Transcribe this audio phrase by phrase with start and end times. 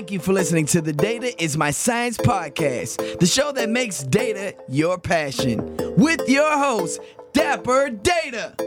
[0.00, 4.02] Thank you for listening to the Data is My Science podcast, the show that makes
[4.02, 5.76] data your passion.
[5.98, 7.00] With your host,
[7.34, 8.54] Dapper Data.
[8.56, 8.64] The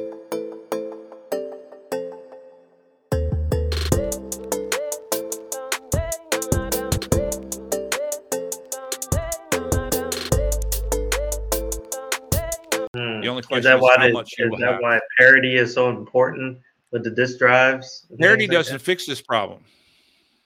[13.28, 13.40] only hmm.
[13.40, 14.82] Is question that is, why how the, much you is will that have.
[14.82, 16.60] why parity is so important
[16.92, 18.06] with the disk drives?
[18.20, 19.64] Parity doesn't fix this problem.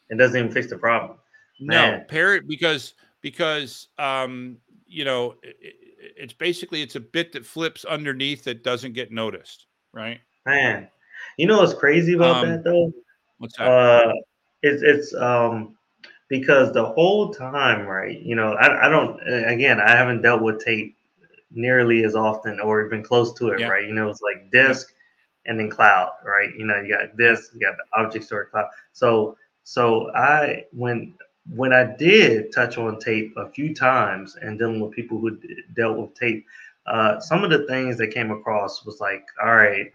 [0.10, 1.18] It doesn't even fix the problem.
[1.60, 2.06] No, Man.
[2.08, 5.74] parity because because um you know i i-
[6.20, 10.20] it's basically it's a bit that flips underneath that doesn't get noticed, right?
[10.46, 10.88] Man,
[11.38, 12.92] you know what's crazy about Um, that though?
[13.40, 13.68] What's that?
[13.68, 14.14] Uh,
[14.62, 15.76] it's it's um
[16.30, 18.20] because the whole time, right?
[18.20, 20.96] You know, I I don't again I haven't dealt with tape
[21.52, 23.70] nearly as often or even close to it, Yeah.
[23.70, 23.88] right?
[23.88, 24.94] You know, it's like disk
[25.46, 26.54] and then cloud, right?
[26.56, 28.68] You know, you got disk, you got the object store cloud.
[28.94, 29.38] So
[29.70, 31.14] so I when
[31.54, 35.56] when I did touch on tape a few times and dealing with people who d-
[35.76, 36.46] dealt with tape,
[36.86, 39.88] uh, some of the things that came across was like, all right,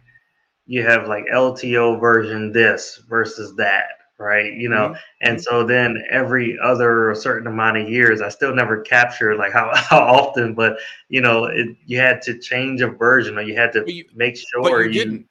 [0.67, 4.53] you have like LTO version this versus that, right?
[4.53, 4.98] You know, Mhm.
[5.23, 9.70] and so then every other certain amount of years, I still never captured like how,
[9.75, 10.78] how often, but
[11.09, 14.37] you know, it, you had to change a version or you had to you- make
[14.37, 15.27] sure you you didn't.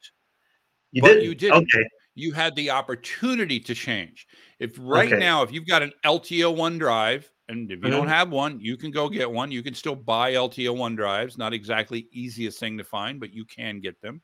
[0.94, 1.24] You didn't.
[1.24, 1.58] you didn't.
[1.64, 1.86] Okay.
[2.16, 4.28] You had the opportunity to change.
[4.62, 5.18] If right Okay.
[5.18, 8.10] now, if you've got an LTO one drive, and if you don't Mhm.
[8.10, 9.52] have one, you can go get one.
[9.52, 11.38] You can still buy LTO one drives.
[11.38, 14.24] Not exactly easiest thing to find, but you can get them.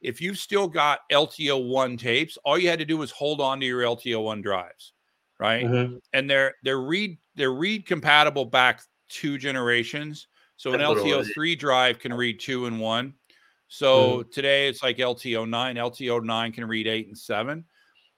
[0.00, 3.60] If you've still got LTO one tapes, all you had to do was hold on
[3.60, 4.94] to your LTO one drives,
[5.40, 5.70] right?
[5.70, 6.00] Mhm.
[6.12, 10.28] and they're they're read they're read compatible back two generations.
[10.56, 13.14] So an That's what it LTO three drive can read two and one.
[13.68, 15.76] So today it's like LTO nine.
[15.76, 17.66] LTO nine can read eight and seven.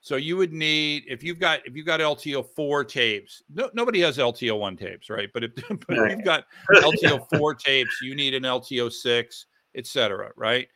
[0.01, 3.43] So you would need if you've got if you've got LTO four tapes.
[3.53, 5.29] No, nobody has LTO one tapes, right?
[5.35, 10.31] But if, but if you've got LTO four tapes, you need an LTO six, etc.
[10.37, 10.69] Right?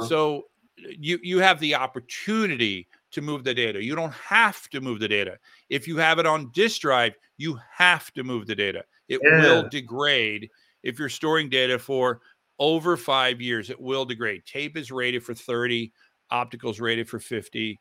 [0.00, 0.08] Uh-huh.
[0.08, 0.44] So
[0.76, 3.82] you you have the opportunity to move the data.
[3.82, 5.38] You don't have to move the data.
[5.68, 8.84] If you have it on disk drive, you have to move the data.
[9.08, 10.48] It will degrade
[10.84, 12.20] if you're storing data for
[12.60, 13.68] over five years.
[13.68, 14.46] It will degrade.
[14.46, 15.92] Tape is rated for 30,
[16.30, 17.80] optical is rated for 50.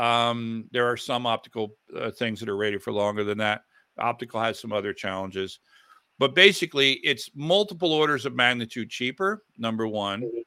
[0.00, 3.62] Um, there are some optical uh, things that are rated for longer than that.
[3.98, 5.60] Optical has some other challenges,
[6.18, 9.44] but basically, it's multiple orders of magnitude cheaper.
[9.58, 10.22] Number one.
[10.22, 10.44] Mhm.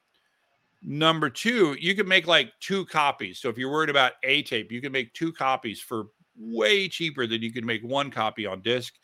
[0.81, 3.39] Number two, you can make like two copies.
[3.39, 7.27] So if you're worried about a tape, you can make two copies for way cheaper
[7.27, 8.95] than you can make one copy on disk.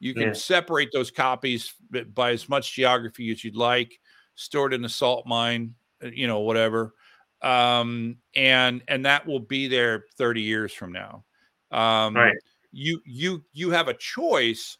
[0.00, 0.32] You can Yeah.
[0.32, 1.74] separate those copies
[2.14, 4.00] by as much geography as you'd like,
[4.34, 6.94] stored in a salt mine, uh, you know, whatever.
[7.42, 11.24] Um, and and that will be there 30 years from now.
[11.70, 12.36] Um, Right.
[12.72, 14.78] you you you have a choice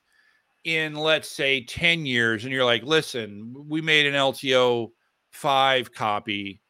[0.65, 4.89] in let's say 10 years and you're like listen we made an lto
[5.33, 6.61] 5 copy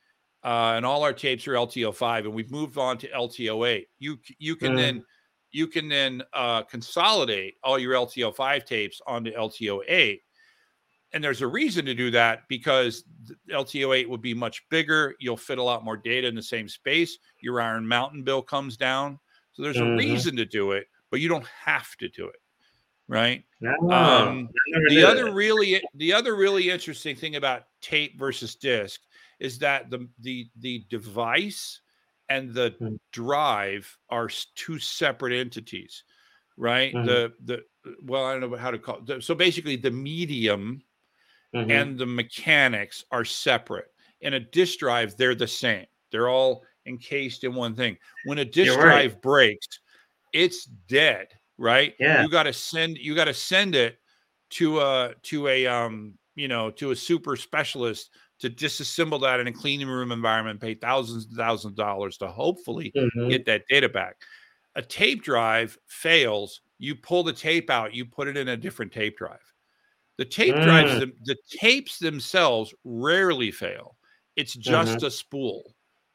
[0.45, 3.89] uh, and all our tapes are lto 5 and we've moved on to lto 8
[3.99, 4.77] you you can Mm.
[4.77, 5.05] then
[5.51, 10.23] you can then uh, consolidate all your lto 5 tapes onto lto 8
[11.13, 13.05] and there's a reason to do that because
[13.51, 16.69] lto 8 would be much bigger you'll fit a lot more data in the same
[16.69, 19.19] space your iron mountain bill comes down
[19.53, 19.81] so there's Mhm.
[19.81, 22.41] a reason to do it but you don't have to do it
[23.09, 24.55] right No, um,
[24.87, 25.35] the other that.
[25.35, 29.03] really the other really interesting thing about tape versus disc
[29.41, 31.81] is that the the the device
[32.29, 33.01] and the Mm.
[33.13, 36.05] drive are two separate entities
[36.57, 37.03] right Mhm.
[37.05, 37.63] the the
[38.05, 40.83] well i don't know how to call it so basically the medium
[41.53, 41.91] Mhm.
[41.91, 43.89] and the mechanics are separate
[44.21, 48.45] in a disk drive they're the same they're all encased in one thing when a
[48.45, 49.11] disk You're right.
[49.13, 49.69] drive breaks
[50.33, 51.29] it's dead
[51.59, 52.23] right Yeah.
[52.23, 53.99] you got to send you got to send it
[54.51, 59.47] to a to a um you know to a super specialist to disassemble that in
[59.49, 63.31] a clean room environment pay thousands and thousands of dollars to hopefully Mhm.
[63.31, 64.17] get that data back
[64.77, 68.93] a tape drive fails you pull the tape out you put it in a different
[68.93, 69.50] tape drive
[70.21, 71.01] the tape drives Mm.
[71.01, 73.97] them the tapes themselves rarely fail
[74.37, 75.63] it's just a spool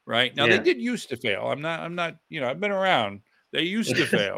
[0.06, 0.52] right now Mm-hmm.
[0.52, 0.58] Yeah.
[0.58, 3.20] they did used to fail i'm not i'm not you know i've been around
[3.52, 4.36] they used to fail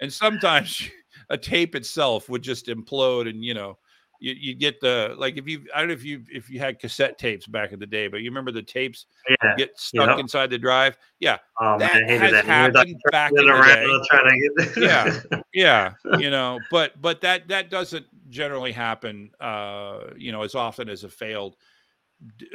[0.00, 0.88] and sometimes
[1.28, 3.76] a tape itself would just implode and you know
[4.20, 6.78] you, you get the like if you i don't know if you if you had
[6.78, 9.54] cassette tapes back in the day but you remember the tapes Yeah.
[9.56, 10.18] get stuck Yep.
[10.20, 12.46] inside the drive yeah Oh, that man, I hated has that.
[12.46, 15.20] Were, like, happened back in the day to get Yeah.
[15.52, 20.88] yeah you know but but that that doesn't generally happen uh you know as often
[20.88, 21.56] as a failed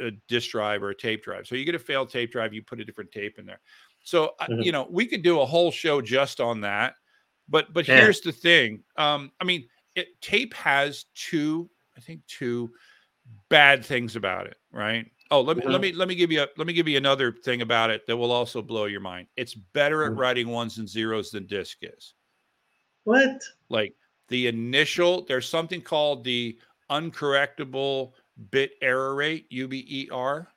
[0.00, 2.62] a disk drive or a tape drive so you get a failed tape drive you
[2.62, 3.60] put a different tape in there
[4.02, 4.64] so uh, Mhm.
[4.64, 6.94] you know we could do a whole show just on that
[7.48, 7.96] But but Yeah.
[8.00, 8.82] here's the thing.
[8.96, 12.72] Um, I mean, it, tape has two, I think two
[13.48, 15.10] bad things about it, right?
[15.30, 15.82] Oh, let me let Mhm.
[15.82, 18.16] me let me give you a let me give you another thing about it that
[18.16, 19.28] will also blow your mind.
[19.36, 20.16] It's better at Mhm.
[20.16, 22.14] writing ones and zeros than disk is.
[23.04, 23.42] What?
[23.68, 23.94] Like
[24.28, 26.58] the initial, there's something called the
[26.90, 28.12] uncorrectable
[28.50, 30.48] bit error rate, UBER,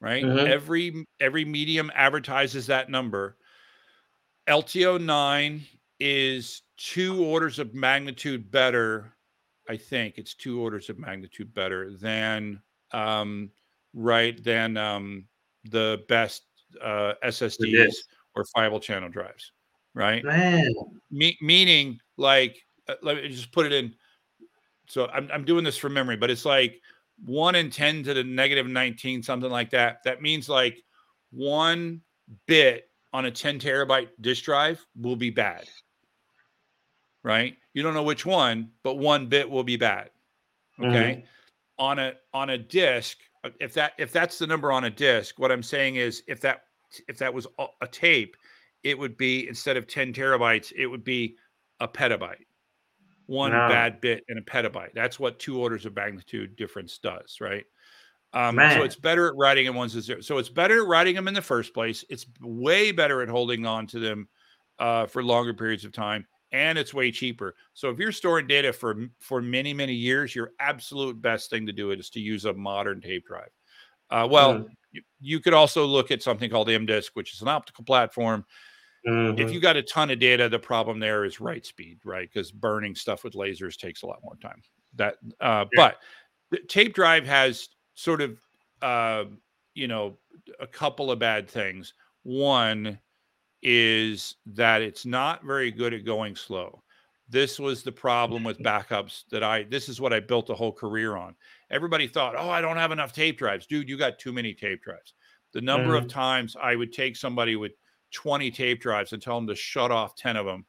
[0.00, 0.24] right?
[0.24, 0.46] Mhm.
[0.46, 3.38] Every every medium advertises that number.
[4.48, 5.66] LTO 9
[5.98, 9.12] is two orders of magnitude better.
[9.68, 12.60] I think it's two orders of magnitude better than
[12.92, 13.50] um,
[13.94, 15.24] right than um,
[15.64, 16.42] the best
[16.82, 17.94] uh, SSDs
[18.34, 19.52] or Fibre Channel drives,
[19.94, 20.24] right?
[21.10, 22.58] Me- meaning like
[22.88, 23.94] uh, let me just put it in
[24.88, 26.80] so I'm, I'm doing this from memory but it's like
[27.24, 30.82] 1 in 10 to the negative 19 something like that that means like
[31.30, 32.00] one
[32.46, 35.64] bit on a 10 terabyte disk drive will be bad
[37.26, 37.56] right?
[37.74, 40.10] You don't know which one but one bit will be bad
[40.80, 41.24] okay?
[41.78, 45.38] On a on a disk uh, if that if that's the number on a disk
[45.38, 46.62] what i'm saying is if that
[47.08, 48.36] if that was a- tape
[48.82, 51.36] it would be instead of 10 terabytes it would be
[51.80, 52.44] a petabyte.
[53.26, 53.68] One Wow.
[53.68, 54.94] bad bit in a petabyte.
[54.94, 57.64] That's what two orders of magnitude difference does right?
[58.32, 60.26] Um, so it's better at writing in ones and zeros.
[60.26, 62.04] So it's better at writing them in the first place.
[62.08, 64.28] It's way better at holding on to them
[64.78, 66.26] uh, for longer periods of time
[66.56, 70.52] and it's way cheaper so if you're storing data for for many many years your
[70.60, 73.50] absolute best thing to do is to use a modern tape drive
[74.10, 74.76] uh, well Mm.
[74.92, 78.44] you, you could also look at something called M-DISC which is an optical platform
[79.36, 79.52] if Mhm.
[79.52, 82.94] you got a ton of data the problem there is write speed right because burning
[82.94, 84.62] stuff with lasers takes a lot more time
[84.94, 85.86] that uh, Yeah.
[85.86, 85.98] but
[86.50, 88.40] the tape drive has sort of
[88.82, 89.24] uh,
[89.74, 90.18] you know
[90.60, 92.98] a couple of bad things one
[93.68, 96.84] is that it's not very good at going slow.
[97.28, 100.72] This was the problem with backups that i this is what i built a whole
[100.72, 101.34] career on.
[101.70, 103.66] Everybody thought oh i don't have enough tape drives.
[103.66, 105.14] Dude you got too many tape drives.
[105.52, 106.10] The number of Mhm.
[106.10, 107.72] times i would take somebody with
[108.12, 110.64] 20 tape drives and tell them to shut off 10 of them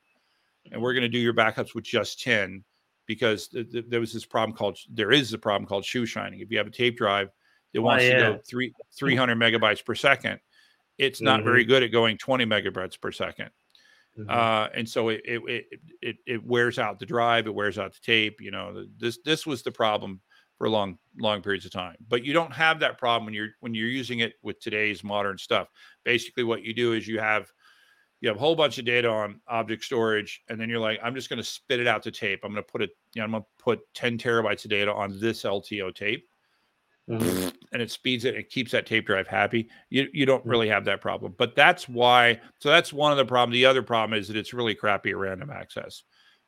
[0.72, 2.64] and we're going to do your backups with just 10
[3.06, 6.40] because th- th- there was this problem called there is a problem called shoe shining.
[6.40, 7.30] If you have a tape drive
[7.74, 10.40] that Oh, wants to go three 300 megabytes per second
[10.98, 13.52] it's not very good at going 20 megabytes per second
[14.18, 14.30] Mhm.
[14.30, 15.66] uh, and so it, it
[16.02, 18.42] it it wears out the drive, it wears out the tape.
[18.42, 20.22] You know, this this was the problem
[20.58, 21.98] for long long periods of time.
[22.08, 25.38] But you don't have that problem when you're when you're using it with today's modern
[25.38, 25.70] stuff.
[26.04, 27.52] Basically, what you do is you have
[28.22, 31.16] you have a whole bunch of data on object storage, and then you're like, I'm
[31.16, 32.42] just going to spit it out to tape.
[32.44, 34.94] I'm going to put it, you know, I'm going to put 10 terabytes of data
[34.94, 36.28] on this LTO tape
[37.08, 37.57] Mhm.
[37.72, 39.70] And it speeds it and keeps that tape drive happy.
[39.90, 40.50] You you don't Mm.
[40.50, 41.36] really have that problem.
[41.38, 43.54] But that's why so that's one of the problems.
[43.54, 46.04] The other problem is that it's really crappy at random access.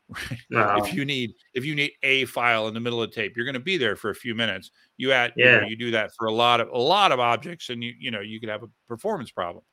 [0.51, 0.77] Wow.
[0.77, 3.45] If you need if you need a file in the middle of the tape, you're
[3.45, 4.71] going to be there for a few minutes.
[4.98, 5.68] You add you, know, Yeah.
[5.68, 8.22] you do that for a lot of a lot of objects and you you know
[8.22, 9.63] you could have a performance problem.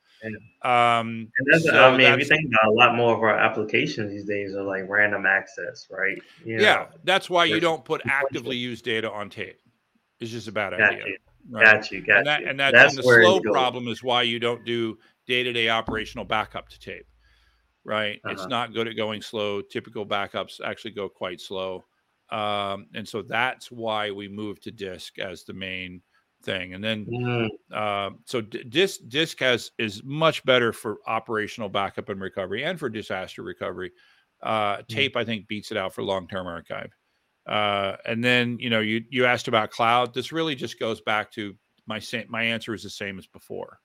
[0.62, 3.36] Um And that's, so I mean, if you think about a lot more of our
[3.38, 6.20] applications these days are like random access, right?
[6.44, 9.58] You yeah, that's why you don't put actively used data on tape.
[10.20, 11.04] It's just a bad idea.
[11.50, 11.64] Right?
[11.64, 12.46] got you, got and that you.
[12.46, 16.68] and that's, that's and the slow problem is why you don't do day-to-day operational backup
[16.70, 17.06] to tape
[17.84, 18.20] right?
[18.26, 18.48] It's Uh-huh.
[18.48, 19.62] not good at going slow.
[19.62, 21.84] Typical backups actually go quite slow.
[22.30, 26.02] Um, and so that's why we moved to disk as the main
[26.42, 26.74] thing.
[26.74, 32.08] And then Mm, uh, so D- disk disk has is much better for operational backup
[32.08, 33.92] and recovery and for disaster recovery.
[34.42, 36.92] Uh, tape i think beats it out for long-term archive
[37.48, 40.14] uh, and then you know you you asked about cloud.
[40.14, 41.54] This really just goes back to
[41.86, 43.78] my sa- my answer is the same as before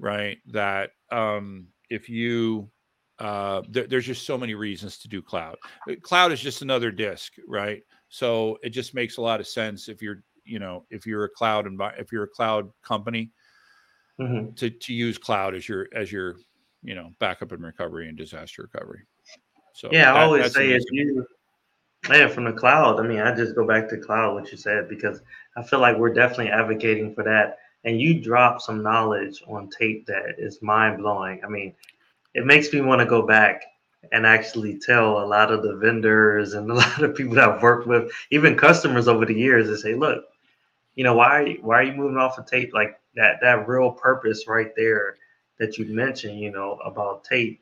[0.00, 0.38] right?
[0.46, 2.70] That um if you
[3.18, 5.56] uh there, there's just so many reasons to do cloud.
[5.90, 7.82] Uh, cloud is just another disk right?
[8.08, 11.28] So it just makes a lot of sense if you're you know if you're a
[11.28, 13.32] cloud and if you're a cloud company
[14.20, 14.56] mhm.
[14.56, 16.36] to to use cloud as your as your
[16.82, 19.02] you know backup and recovery and disaster recovery.
[19.74, 21.26] So Yeah, I always say if easy- you,
[22.10, 23.00] yeah, from the cloud.
[23.00, 25.20] I mean, I just go back to cloud, what you said, because
[25.56, 27.58] I feel like we're definitely advocating for that.
[27.84, 31.40] And you drop some knowledge on tape that is mind blowing.
[31.44, 31.74] I mean,
[32.34, 33.62] it makes me want to go back
[34.12, 37.62] and actually tell a lot of the vendors and a lot of people that I've
[37.62, 40.24] worked with, even customers over the years, and say, look,
[40.94, 43.36] you know, why why are you moving off of tape like that?
[43.40, 45.16] That real purpose right there
[45.58, 47.60] that you mentioned, you know, about tape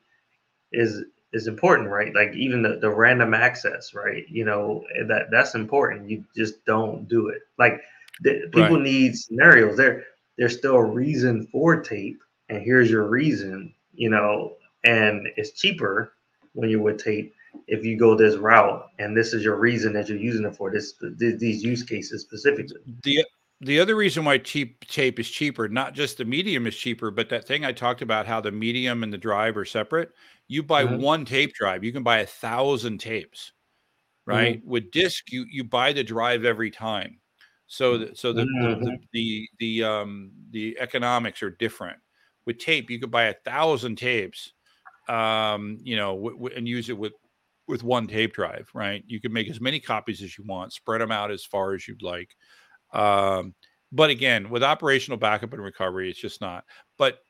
[0.73, 2.15] is is important, right?
[2.15, 4.25] Like even the, the random access, right?
[4.29, 6.09] You know, that that's important.
[6.11, 7.43] You just don't do it.
[7.59, 7.81] Like
[8.23, 8.83] the, people Right.
[8.83, 9.77] need scenarios.
[9.77, 10.05] There
[10.39, 16.13] there's still a reason for tape, and here's your reason, you know, and it's cheaper,
[16.57, 17.35] when you're with tape
[17.69, 20.71] if you go this route and this is your reason that you're using it for
[20.71, 23.25] this these use cases specifically the
[23.61, 27.29] the other reason why cheap tape is cheaper not just the medium is cheaper but
[27.29, 30.11] that thing i talked about how the medium and the drive are separate
[30.49, 31.01] you buy mm-hmm.
[31.01, 33.53] one tape drive you can buy a thousand tapes
[34.27, 34.71] right mm-hmm.
[34.71, 37.19] with disc you you buy the drive every time
[37.67, 38.85] so the, so the, mm-hmm.
[38.85, 41.99] the, the the um the economics are different
[42.45, 44.53] with tape you could buy a thousand tapes
[45.09, 47.13] um you know w- w- and use it with
[47.69, 49.03] with one tape drive, right?
[49.07, 51.87] You can make as many copies as you want, spread them out as far as
[51.89, 52.37] you'd like.
[52.97, 53.55] Um,
[53.93, 56.65] but again, with operational backup and recovery, it's just not.
[56.99, 57.21] But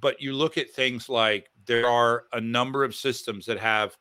[0.00, 3.96] but you look at things like there are a number of systems that have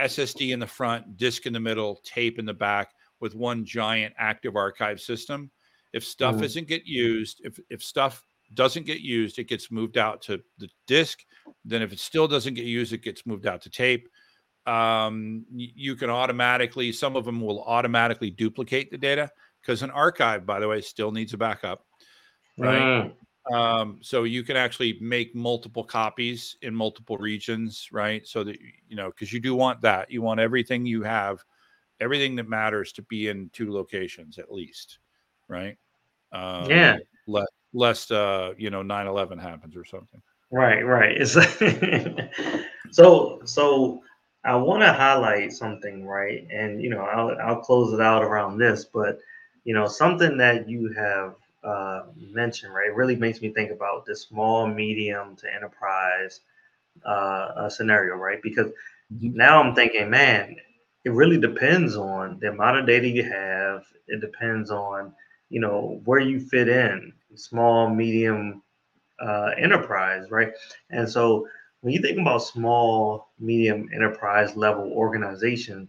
[0.00, 4.14] SSD in the front, disk in the middle, tape in the back with one giant
[4.18, 5.50] active archive system.
[5.92, 6.44] If stuff mm.
[6.44, 8.22] isn't get used, if if stuff
[8.54, 11.20] doesn't get used, it gets moved out to the disk.
[11.64, 14.08] Then if it still doesn't get used, it gets moved out to tape
[14.66, 19.30] um, you can automatically, some of them will automatically duplicate the data
[19.60, 21.84] because an archive, by the way, still needs a backup,
[22.58, 22.80] right?
[22.80, 23.12] Mm.
[23.54, 28.26] Um, so you can actually make multiple copies in multiple regions, right?
[28.26, 30.10] So that, you know, because you do want that.
[30.10, 31.42] You want everything you have,
[32.00, 34.98] everything that matters to be in two locations at least,
[35.48, 35.76] right?
[36.32, 36.98] Um, yeah.
[37.26, 40.20] Lest, lest uh, you know, 9 11 happens or something.
[40.52, 41.16] Right, right.
[41.16, 41.32] It's
[42.90, 44.02] so, so,
[44.42, 46.46] I want to highlight something, right?
[46.50, 49.18] And you know, I'll I'll close it out around this, but
[49.70, 54.22] you know, something that you have uh, mentioned, right, really makes me think about this
[54.22, 56.40] small, medium to enterprise
[57.04, 58.42] uh, scenario, right?
[58.42, 58.72] Because
[59.14, 59.32] mm-hmm.
[59.32, 60.56] now I'm thinking, man,
[61.04, 63.84] it really depends on the amount of data you have.
[64.08, 65.12] It depends on
[65.50, 68.62] you know where you fit in, small, medium,
[69.20, 70.50] uh, enterprise, right?
[70.90, 71.46] And so
[71.82, 75.88] when you think about small, medium enterprise level organization,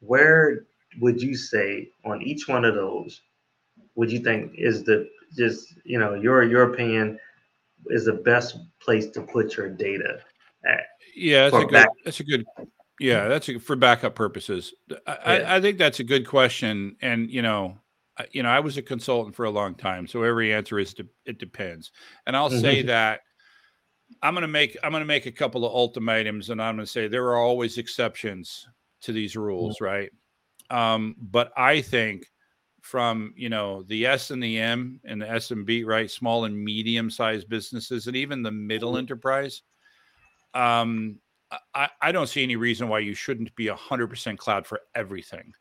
[0.00, 0.66] where
[1.00, 3.22] would you say on each one of those
[3.94, 7.18] would you think is the just you know your your opinion
[7.86, 10.20] is the best place to put your data
[10.64, 10.84] at?
[11.14, 11.88] Yeah, that's a good.
[12.04, 12.46] That's a good.
[13.00, 14.74] Yeah, that's a, for backup purposes.
[14.90, 15.16] I, yeah.
[15.24, 17.76] I, I think that's a good question, and you know,
[18.30, 21.08] you know, I was a consultant for a long time, so every answer is de-
[21.26, 21.90] it depends.
[22.26, 22.60] And I'll mm-hmm.
[22.60, 23.20] say that
[24.22, 26.86] I'm going to make I'm going to make a couple of ultimatums, and I'm going
[26.86, 28.66] to say there are always exceptions
[29.02, 29.86] to these rules, yeah.
[29.86, 30.10] right?
[30.72, 32.26] Um, but I think
[32.80, 37.10] from you know the S and the M and the SMB, right, small and medium
[37.10, 39.62] sized businesses, and even the middle enterprise,
[40.54, 41.18] um,
[41.74, 45.52] I, I don't see any reason why you shouldn't be hundred percent cloud for everything.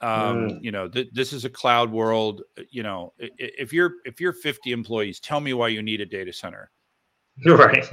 [0.00, 0.58] Um, mm.
[0.62, 2.42] You know, th- this is a cloud world.
[2.70, 6.32] You know, if you're if you're 50 employees, tell me why you need a data
[6.32, 6.70] center
[7.44, 7.84] Right.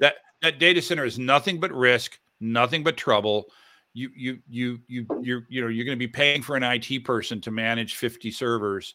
[0.00, 3.46] that that data center is nothing but risk, nothing but trouble.
[3.92, 7.04] You you you you you're you know you're going to be paying for an IT
[7.04, 8.94] person to manage 50 servers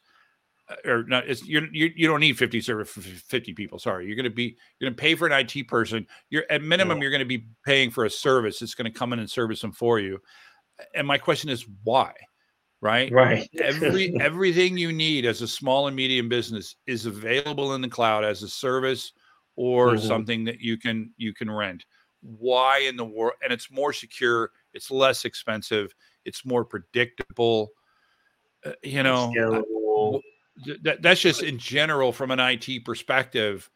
[0.69, 4.07] uh, or not it's you're, you you don't need 50 servers for 50 people sorry.
[4.07, 6.07] You're going to be you're going to pay for an IT person.
[6.29, 7.01] You're at minimum yeah.
[7.03, 9.61] you're going to be paying for a service that's going to come in and service
[9.61, 10.19] them for you.
[10.93, 12.13] And my question is why
[12.85, 13.11] right?
[13.11, 13.49] Right.
[13.61, 18.23] Every everything you need as a small and medium business is available in the cloud
[18.23, 19.11] as a service
[19.55, 20.07] or mm-hmm.
[20.07, 21.83] something that you can you can rent.
[22.21, 25.93] Why in the world and it's more secure it's less expensive
[26.25, 27.69] it's more predictable
[28.65, 30.19] uh, you know uh,
[30.83, 33.69] that, that's just in general from an IT perspective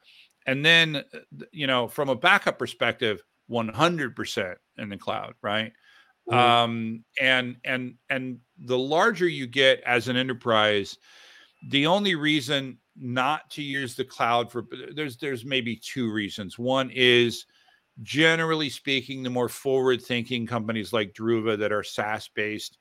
[0.45, 5.73] and then uh, you know from a backup perspective 100% in the cloud right
[6.29, 6.37] mm-hmm.
[6.37, 10.97] um and and and the larger you get as an enterprise
[11.69, 16.59] the only reason not to use the cloud for there's there's maybe two reasons.
[16.59, 17.45] One is
[18.01, 22.77] generally speaking, the more forward thinking companies like Druva that are SaaS based,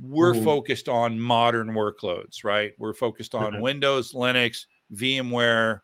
[0.00, 0.44] we're mm-hmm.
[0.44, 2.72] focused on modern workloads, right?
[2.78, 3.62] We're focused on mm-hmm.
[3.62, 5.80] Windows, Linux, VMware,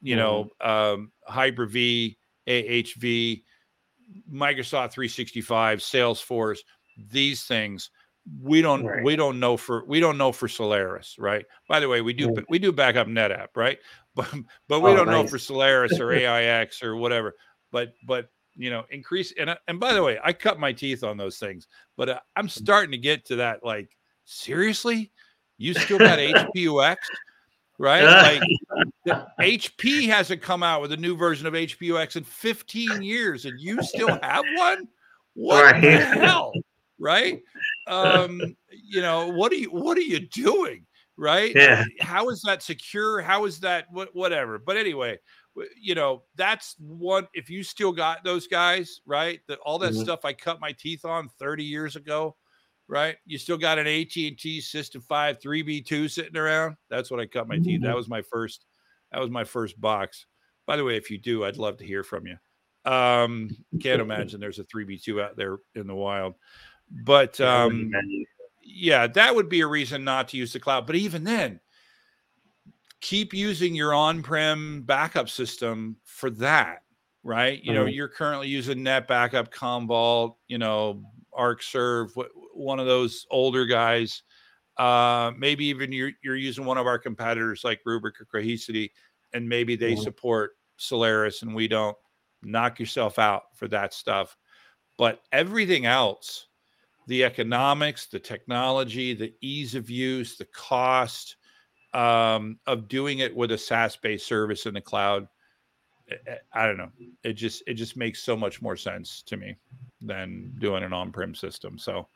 [0.00, 0.18] you mm-hmm.
[0.18, 2.16] know, um, Hyper V,
[2.48, 3.42] AHV,
[4.32, 6.58] Microsoft 365, Salesforce,
[7.10, 7.90] these things
[8.42, 9.04] we don't right.
[9.04, 11.44] we don't know for we don't know for Solaris, right?
[11.68, 13.78] By the way, we do we do back up NetApp, right?
[14.16, 14.32] But
[14.66, 15.24] but we oh, don't nice.
[15.24, 17.34] know for Solaris or AIX or whatever.
[17.76, 21.18] But but you know, increase and and by the way, I cut my teeth on
[21.18, 21.68] those things,
[21.98, 22.50] but uh, I'm mm.
[22.50, 23.90] starting to get to that like
[24.24, 25.12] seriously,
[25.58, 26.96] you still got HPUX,
[27.78, 28.40] right?
[29.06, 33.60] Like HP hasn't come out with a new version of HPUX in 15 years, and
[33.60, 34.88] you still have one.
[35.34, 35.82] What right.
[35.82, 36.54] the hell?
[36.98, 37.42] right?
[37.88, 40.86] Um, you know, what are you what are you doing?
[41.18, 41.52] Right?
[41.54, 41.84] Yeah.
[42.00, 43.20] How is that secure?
[43.20, 44.58] How is that what whatever?
[44.58, 45.18] But anyway,
[45.80, 47.28] you know, that's one.
[47.34, 49.40] If you still got those guys, right?
[49.48, 50.02] That all that mm-hmm.
[50.02, 52.36] stuff I cut my teeth on 30 years ago,
[52.88, 53.16] right?
[53.24, 56.76] You still got an AT and T System Five 3B2 sitting around.
[56.90, 57.64] That's what I cut my mm-hmm.
[57.64, 57.80] teeth.
[57.82, 57.96] That mm-hmm.
[57.96, 58.64] was my first.
[59.12, 60.26] That was my first box.
[60.66, 62.36] By the way, if you do, I'd love to hear from you.
[62.90, 66.34] Um, can't imagine there's a 3B2 out there in the wild.
[66.90, 67.92] But um,
[68.62, 70.86] yeah, that would be a reason not to use the cloud.
[70.86, 71.60] But even then,
[73.00, 76.82] keep using your on-prem backup system for that,
[77.22, 77.62] right?
[77.62, 77.80] You mm-hmm.
[77.80, 82.12] know, you're currently using NetBackup, Commvault, you know, Arcserve,
[82.54, 84.22] one of those older guys.
[84.76, 88.90] Uh, maybe even you're, you're using one of our competitors like Rubrik or Cohesity,
[89.32, 90.02] and maybe they mm-hmm.
[90.02, 91.96] support Solaris and we don't.
[92.42, 94.36] Knock yourself out for that stuff.
[94.98, 96.46] But everything else,
[97.08, 101.36] the economics, the technology, the ease of use, the cost
[101.92, 105.28] um, of doing it with a SaaS-based service in the cloud,
[106.10, 106.90] eh, eh, I don't know.
[107.22, 109.56] It just it just makes so much more sense to me
[110.00, 111.78] than doing an on-prem system.
[111.78, 112.08] So,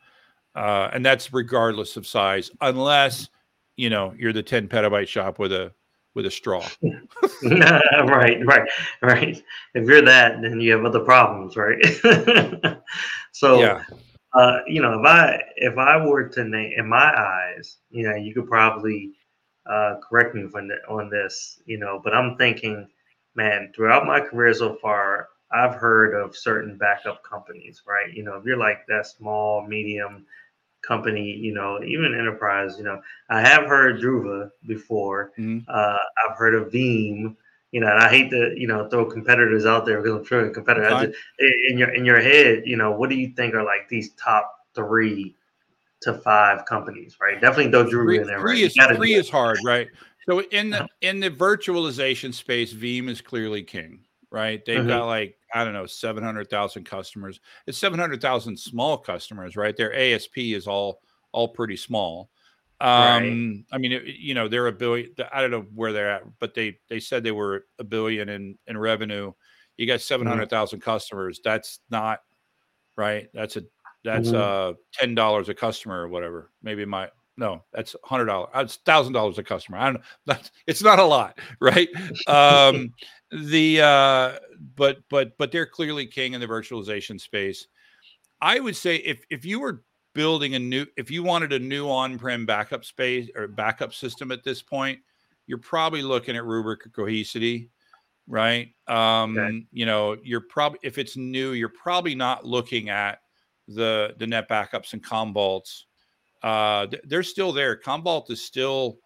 [0.55, 3.29] uh, and that's regardless of size, unless
[3.77, 5.73] you know you're the 10 petabyte shop with a
[6.13, 6.67] with a straw.
[7.43, 8.69] right, right,
[9.01, 9.43] right.
[9.73, 11.79] If you're that, then you have other problems, right?
[13.31, 13.83] so, yeah.
[14.33, 18.15] Uh, you know, if I if I were to name in my eyes, you know,
[18.15, 19.11] you could probably
[19.65, 22.87] uh, correct me on on this, you know, but I'm thinking,
[23.35, 28.13] man, throughout my career so far, I've heard of certain backup companies, right?
[28.13, 30.25] You know, if you're like that small, medium
[30.81, 35.31] company, you know, even enterprise, you know, I have heard Druva before.
[35.37, 35.59] Mm-hmm.
[35.67, 37.35] Uh, I've heard of Veeam,
[37.71, 40.45] you know, and I hate to, you know, throw competitors out there because I'm sure
[40.45, 41.17] a competitor just,
[41.69, 44.53] in your in your head, you know, what do you think are like these top
[44.73, 45.35] three
[46.01, 47.39] to five companies, right?
[47.39, 48.91] Definitely throw Druva three, in there, three right?
[48.91, 49.87] Is, three is hard, right?
[50.27, 50.87] So in the uh-huh.
[51.01, 54.63] in the virtualization space, Veeam is clearly king, right?
[54.65, 54.87] They've mm-hmm.
[54.87, 57.39] got like I don't know, 700,000 customers.
[57.67, 59.75] It's 700,000 small customers, right?
[59.75, 62.29] Their ASP is all all pretty small.
[62.79, 63.63] Um, right.
[63.73, 65.11] I mean, it, you know, they're a billion.
[65.31, 68.57] I don't know where they're at, but they they said they were a billion in
[68.67, 69.33] in revenue.
[69.77, 70.83] You got 700,000 mm-hmm.
[70.83, 71.39] customers.
[71.43, 72.19] That's not
[72.97, 73.27] right.
[73.33, 73.63] That's a
[74.03, 74.71] that's mm-hmm.
[74.71, 76.51] uh ten dollars a customer or whatever.
[76.63, 78.49] Maybe my no, that's hundred dollars.
[78.53, 79.77] That's thousand dollars a customer.
[79.77, 80.01] I don't know.
[80.25, 81.89] That's, it's not a lot, right?
[82.27, 82.93] Um,
[83.31, 84.39] the uh,
[84.75, 87.67] but but but they're clearly king in the virtualization space.
[88.41, 89.83] I would say if if you were
[90.13, 94.43] building a new, if you wanted a new on-prem backup space or backup system at
[94.43, 94.99] this point,
[95.47, 97.69] you're probably looking at Rubrik or Cohesity,
[98.27, 98.73] right?
[98.87, 99.65] Um, okay.
[99.71, 103.20] You know, you're probably if it's new, you're probably not looking at
[103.75, 105.83] the the NetBackups and Commvaults
[106.43, 107.75] uh, they're still there.
[107.75, 108.97] Commvault is still,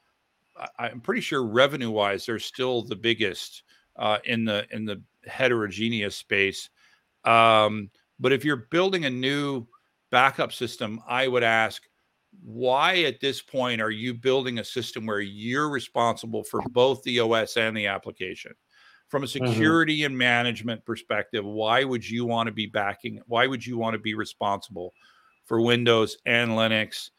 [0.80, 3.64] I'm pretty sure revenue wise, they're still the biggest
[3.98, 6.70] uh, in the in the heterogeneous space.
[7.26, 9.68] Um, but if you're building a new
[10.12, 11.84] backup system, I would ask,
[12.44, 17.20] why at this point are you building a system where you're responsible for both the
[17.20, 18.54] OS and the application?
[19.08, 19.48] From a mm-hmm.
[19.48, 20.08] security mm-hmm.
[20.08, 23.22] and management perspective, why would you want to be backing?
[23.28, 24.94] Why would you want to be responsible
[25.46, 27.12] for Windows and Linux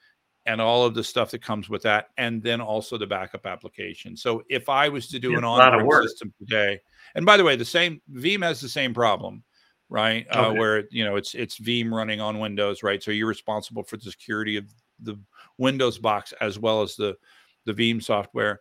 [0.47, 4.17] and all of the stuff that comes with that, and then also the backup application.
[4.17, 6.81] So if I was to do it's an on-prem system today,
[7.15, 9.43] and by the way, the same Veeam has the same problem,
[9.89, 10.27] right?
[10.31, 10.49] Uh, okay.
[10.49, 13.03] Uh, where you know it's it's Veeam running on Windows, right?
[13.03, 14.67] So you're responsible for the security of
[15.01, 15.19] the
[15.59, 17.17] Windows box as well as the
[17.65, 18.61] the Veeam software.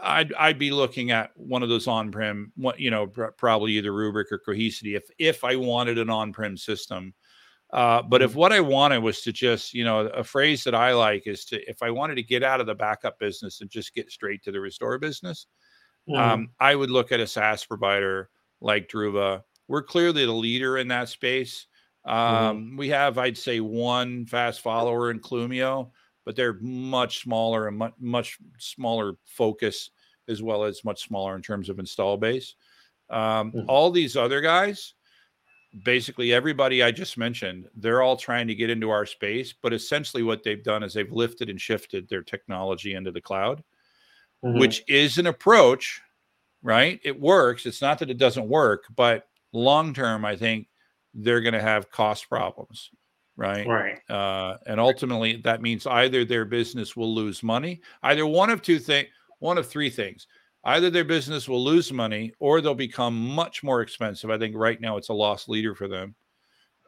[0.00, 4.30] I'd I'd be looking at one of those on-prem, you know, pr- probably either Rubrik
[4.30, 7.14] or Cohesity if if I wanted an on-prem system
[7.72, 8.36] uh, but if mm.
[8.36, 11.60] what I wanted was to just, you know, a phrase that I like is to,
[11.68, 14.52] if I wanted to get out of the backup business and just get straight to
[14.52, 15.46] the restore business,
[16.08, 16.18] mm.
[16.18, 18.28] um, I would look at a SaaS provider
[18.60, 19.42] like Druva.
[19.68, 21.66] We're clearly the leader in that space.
[22.06, 22.44] Mm-hmm.
[22.44, 22.78] Um, mm.
[22.78, 25.92] We have, I'd say, one fast follower in Clumio,
[26.24, 29.90] but they're much smaller and much, much smaller focus
[30.28, 32.54] as well as much smaller in terms of install base.
[33.10, 33.64] Um, mm.
[33.68, 34.94] All these other guys,
[35.84, 39.52] basically everybody I just mentioned, they're all trying to get into our space.
[39.52, 43.62] But essentially, what they've done is they've lifted and shifted their technology into the cloud,
[44.44, 44.58] mm-hmm.
[44.58, 46.00] which is an approach,
[46.62, 47.00] right?
[47.04, 47.66] It works.
[47.66, 50.68] It's not that it doesn't work, but long term, I think
[51.14, 52.90] they're going to have cost problems.
[53.42, 53.66] Right.
[53.66, 54.10] Right.
[54.10, 58.78] Uh, and ultimately, that means either their business will lose money, either one of two
[58.78, 60.26] things, one of three things
[60.64, 64.30] either their business will lose money or they'll become much more expensive.
[64.30, 66.14] I think right now it's a loss leader for them,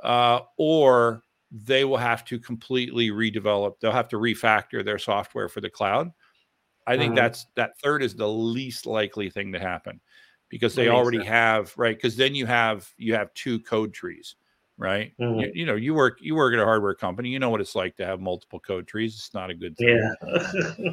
[0.03, 3.81] uh, or they will have to completely redevelop.
[3.81, 6.11] They'll have to refactor their software for the cloud.
[6.87, 7.23] I think uh-huh.
[7.23, 10.01] that's that third is the least likely thing to happen
[10.51, 11.29] because they already sense.
[11.29, 14.37] have right because then you have you have two code trees
[14.77, 15.41] right mm-hmm.
[15.41, 17.75] you, you, know you work you work at a hardware company you know what it's
[17.75, 20.91] like to have multiple code trees it's not a good thing yeah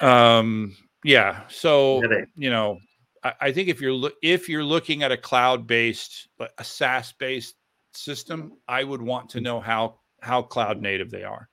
[0.34, 2.02] um yeah so
[2.36, 2.78] you know
[3.22, 7.12] I, I think if you're lo- if you're looking at a cloud based a SaaS
[7.12, 7.54] based
[7.94, 9.44] system I would want to mm.
[9.44, 11.48] know how how cloud native they are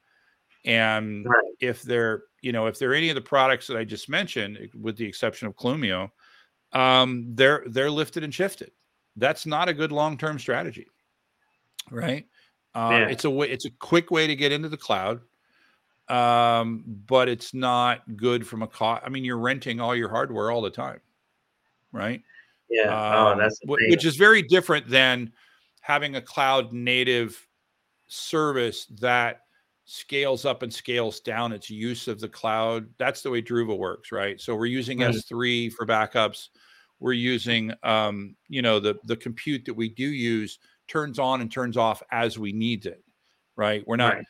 [0.66, 1.54] and right.
[1.62, 4.98] if they're you know if they're any of the products that I just mentioned with
[4.98, 6.10] the exception of Clumio
[6.74, 8.72] um, they're they're lifted and shifted.
[9.16, 10.88] That's not a good long term strategy,
[11.90, 12.26] right?
[12.74, 15.22] Uh, it's a way, it's a quick way to get into the cloud,
[16.08, 19.04] um, but it's not good from a cost.
[19.06, 21.02] I mean, you're renting all your hardware all the time,
[21.92, 22.22] right?
[22.70, 25.34] Yeah, oh, um, oh, that's which is very different than
[25.82, 27.48] having a cloud native
[28.08, 29.42] service that
[29.86, 32.88] scales up and scales down its use of the cloud.
[32.98, 34.40] That's the way Druva works, right?
[34.40, 35.14] So we're using right.
[35.14, 36.48] S3 for backups.
[37.00, 40.60] We're using, um, you know, the the compute that we do use
[40.92, 43.04] turns on and turns off as we need it,
[43.56, 43.84] right?
[43.88, 44.16] We're not.
[44.16, 44.26] Right.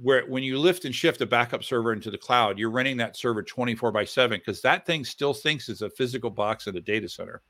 [0.00, 3.16] Where when you lift and shift a backup server into the cloud, you're running that
[3.16, 6.80] server 24 by 7 because that thing still thinks it's a physical box in a
[6.80, 7.42] data center,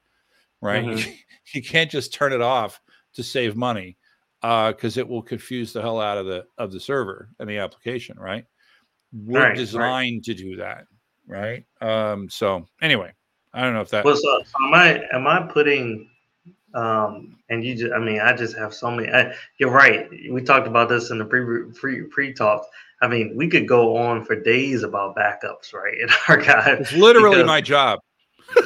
[0.63, 0.85] right?
[0.85, 1.11] Mm-hmm.
[1.55, 2.81] you can't just turn it off
[3.15, 3.99] to save money
[4.41, 7.59] because uh, it will confuse the hell out of the of the server and the
[7.59, 8.45] application, right?
[9.13, 10.37] We're right, designed right.
[10.37, 10.87] to do that,
[11.27, 11.65] right?
[11.83, 13.13] Um, so anyway,
[13.53, 14.05] I don't know if that.
[14.05, 16.09] Well, so am I am I putting?
[16.75, 19.13] Um, and you just, I mean, I just have so many.
[19.13, 20.09] I, you're right.
[20.31, 22.65] We talked about this in the pre pre pre talk.
[23.03, 25.99] I mean, we could go on for days about backups, right?
[25.99, 26.81] In archive.
[26.81, 28.01] It's literally because, my job.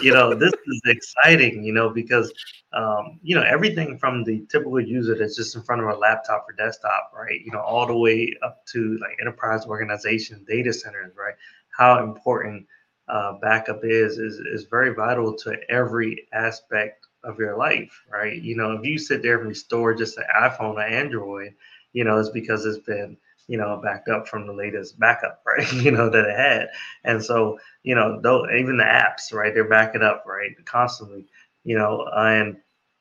[0.02, 2.32] you know, this is exciting, you know, because
[2.74, 6.44] um, you know, everything from the typical user that's just in front of a laptop
[6.48, 7.40] or desktop, right?
[7.40, 11.34] You know, all the way up to like enterprise organization, data centers, right?
[11.70, 12.66] How important
[13.08, 18.40] uh, backup is, is is very vital to every aspect of your life, right?
[18.40, 21.54] You know, if you sit there and restore just an iPhone or Android,
[21.92, 25.70] you know, it's because it's been you know, backed up from the latest backup, right?
[25.72, 26.68] you know, that it had.
[27.04, 31.26] And so, you know, though even the apps, right, they're backing up, right, constantly,
[31.64, 32.56] you know, and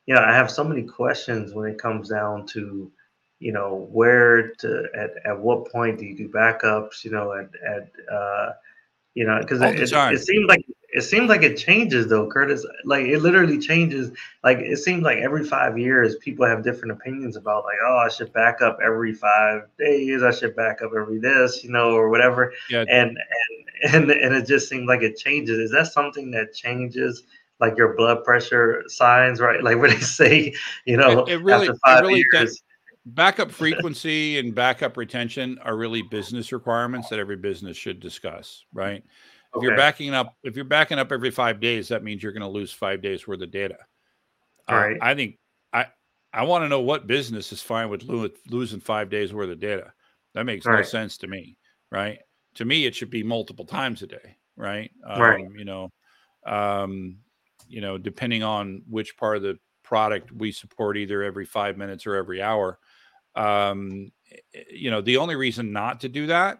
[0.06, 2.92] you know, I have so many questions when it comes down to,
[3.38, 7.48] you know, where to at, at what point do you do backups, you know, at
[7.66, 8.52] at uh,
[9.14, 12.64] you know, because it, it, it seems like it seems like it changes though, Curtis.
[12.84, 14.12] Like it literally changes.
[14.44, 18.08] Like it seems like every five years, people have different opinions about like, oh, I
[18.08, 20.22] should back up every five days.
[20.22, 22.52] I should back up every this, you know, or whatever.
[22.70, 22.84] Yeah.
[22.88, 23.18] And
[23.82, 25.58] and and and it just seems like it changes.
[25.58, 27.24] Is that something that changes?
[27.58, 29.62] Like your blood pressure signs, right?
[29.62, 30.54] Like when they say,
[30.86, 32.62] you know, it, it really, after five really years, does
[33.06, 39.02] backup frequency and backup retention are really business requirements that every business should discuss, right?
[39.54, 39.66] If okay.
[39.66, 42.48] you're backing up, if you're backing up every five days, that means you're going to
[42.48, 43.76] lose five days worth of data.
[44.66, 44.98] All uh, right.
[45.00, 45.38] I think
[45.72, 45.86] I
[46.32, 49.60] I want to know what business is fine with lo- losing five days worth of
[49.60, 49.92] data.
[50.34, 50.86] That makes All no right.
[50.86, 51.56] sense to me,
[51.92, 52.18] right?
[52.56, 54.90] To me, it should be multiple times a day, right?
[55.06, 55.46] Um, right.
[55.56, 55.92] You know,
[56.44, 57.18] um,
[57.68, 62.06] you know, depending on which part of the product we support, either every five minutes
[62.06, 62.80] or every hour.
[63.36, 64.10] Um,
[64.68, 66.58] you know, the only reason not to do that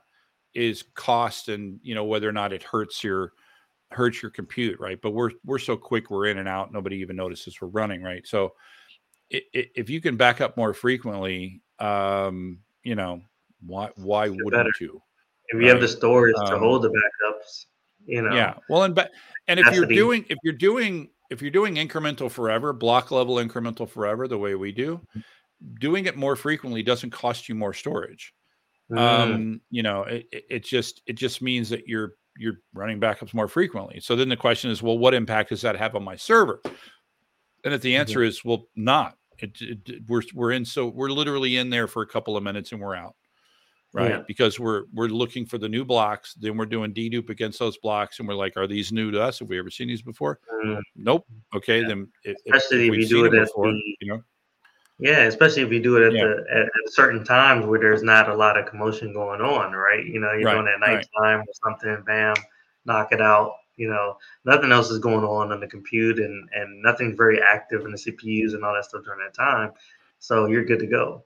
[0.54, 3.32] is cost and you know whether or not it hurts your
[3.90, 5.00] hurts your compute right?
[5.00, 8.26] But we're we're so quick we're in and out nobody even notices we're running right?
[8.26, 8.54] So
[9.30, 13.20] it, it, if you can back up more frequently um you know
[13.66, 14.70] why why wouldn't better.
[14.80, 15.02] you
[15.48, 17.66] if you have the storage um, to hold the backups
[18.06, 18.34] you know.
[18.34, 19.10] Yeah well and but
[19.48, 23.88] and if you're doing if you're doing if you're doing incremental forever block level incremental
[23.88, 25.20] forever the way we do mm-hmm.
[25.80, 28.34] doing it more frequently doesn't cost you more storage
[28.90, 28.98] Mm.
[28.98, 33.48] Um, you know, it, it just it just means that you're you're running backups more
[33.48, 34.00] frequently.
[34.00, 36.60] So then the question is, well, what impact does that have on my server?
[37.64, 38.00] And if the mm-hmm.
[38.00, 38.28] answer mm-hmm.
[38.28, 39.16] is, well, not.
[39.38, 42.70] It, it, we're we're in so we're literally in there for a couple of minutes
[42.70, 43.16] and we're out,
[43.92, 44.10] right?
[44.10, 44.22] Yeah.
[44.28, 46.34] Because we're we're looking for the new blocks.
[46.34, 49.40] Then we're doing dedupe against those blocks, and we're like, are these new to us?
[49.40, 50.38] Have we ever seen these before?
[50.64, 50.80] Mm.
[50.94, 51.26] Nope.
[51.52, 51.88] Okay, yeah.
[51.88, 54.22] then if, especially if, if we do it, it before, the, you know
[54.98, 56.24] yeah, especially if you do it at yeah.
[56.24, 60.04] the at, at, certain times where there's not a lot of commotion going on, right?
[60.04, 61.48] You know, you're right, doing it at nighttime right.
[61.48, 62.34] or something, bam,
[62.84, 63.54] knock it out.
[63.76, 67.84] You know, nothing else is going on on the compute and and nothing's very active
[67.84, 69.72] in the CPUs and all that stuff during that time.
[70.20, 71.24] So you're good to go.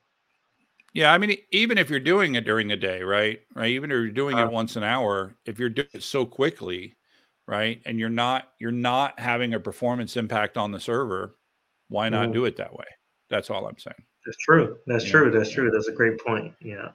[0.94, 3.40] Yeah, I mean, even if you're doing it during the day, right?
[3.54, 3.70] Right.
[3.70, 6.96] Even if you're doing uh, it once an hour, if you're doing it so quickly,
[7.46, 11.36] right, and you're not you're not having a performance impact on the server,
[11.88, 12.32] why not mm-hmm.
[12.32, 12.86] do it that way?
[13.30, 14.02] That's all I'm saying.
[14.24, 14.78] That's true.
[14.86, 15.10] That's yeah.
[15.10, 15.30] true.
[15.30, 15.70] That's true.
[15.70, 16.54] That's a great point.
[16.60, 16.90] Yeah.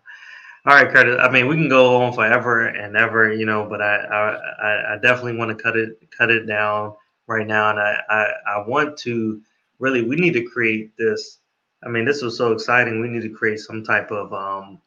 [0.65, 1.17] All right, Curtis.
[1.19, 4.97] I mean, we can go on forever and ever, you know, but I I, I
[4.97, 6.93] definitely want to cut it cut it down.
[7.27, 9.41] right now, and I, I I want to
[9.79, 11.39] really we need to create this.
[11.83, 13.01] I mean, this was so exciting.
[13.01, 14.79] We need to create some type of um,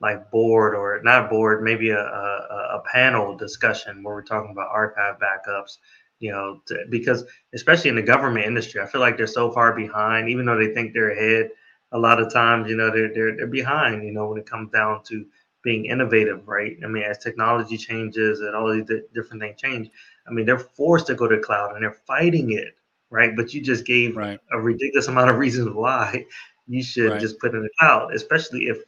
[0.00, 4.70] like board or not board, maybe a, a, a panel discussion where we're talking about
[4.70, 5.78] archive backups.
[6.20, 9.74] You know, to, because especially in the government industry, I feel like they're so far
[9.74, 11.50] behind, even though they think they're ahead.
[11.92, 14.04] A lot of times, you know, they're they're, they're behind.
[14.04, 15.26] You know, when it comes down to
[15.64, 16.76] being innovative, right?
[16.84, 19.90] I mean, as technology changes and all these different things change,
[20.26, 22.76] I mean, they're forced to go to cloud and they're fighting it,
[23.10, 23.34] right?
[23.36, 24.40] But you just gave right.
[24.52, 26.26] a ridiculous amount of reasons why
[26.66, 27.20] you should Right.
[27.20, 28.78] just put in the cloud, especially if